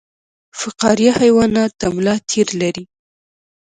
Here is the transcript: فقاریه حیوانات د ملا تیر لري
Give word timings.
فقاریه 0.59 1.11
حیوانات 1.21 1.71
د 1.79 1.81
ملا 1.95 2.15
تیر 2.29 2.47
لري 2.61 2.83